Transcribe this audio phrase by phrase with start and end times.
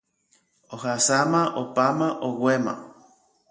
[0.75, 2.73] Ohasáma, opáma, oguéma.